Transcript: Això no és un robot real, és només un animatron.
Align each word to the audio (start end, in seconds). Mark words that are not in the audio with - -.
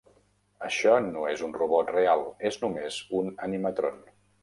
Això 0.67 0.93
no 1.09 1.27
és 1.35 1.45
un 1.49 1.53
robot 1.59 1.93
real, 1.99 2.25
és 2.53 2.61
només 2.67 3.01
un 3.23 3.33
animatron. 3.51 4.05